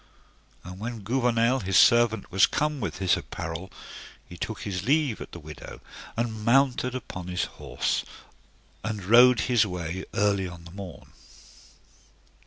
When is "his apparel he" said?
2.97-4.35